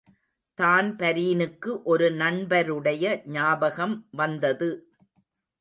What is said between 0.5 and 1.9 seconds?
தான்பரீனுக்கு